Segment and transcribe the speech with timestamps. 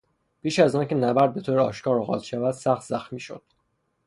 [0.41, 3.43] پیش از آنکه نبرد به طور آشکار آغاز شود سخت زخمی شد.